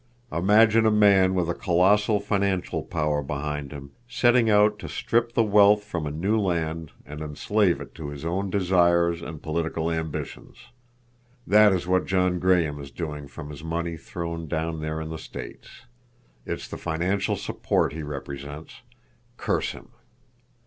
[0.31, 5.43] Imagine a man with a colossal financial power behind him, setting out to strip the
[5.43, 10.57] wealth from a new land and enslave it to his own desires and political ambitions.
[11.45, 15.19] That is what John Graham is doing from his money throne down there in the
[15.19, 15.81] States.
[16.47, 18.81] It's the financial support he represents,
[19.37, 19.89] curse him!